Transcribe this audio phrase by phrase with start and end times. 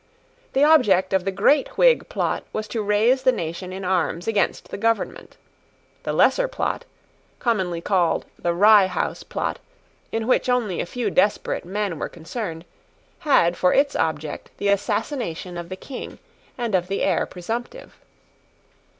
[0.53, 4.69] The object of the great Whig plot was to raise the nation in arms against
[4.71, 5.37] the government.
[6.01, 6.85] The lesser plot,
[7.37, 9.59] commonly called the Rye House Plot,
[10.11, 12.65] in which only a few desperate men were concerned,
[13.19, 16.17] had for its object the assassination of the King
[16.57, 17.95] and of the heir presumptive.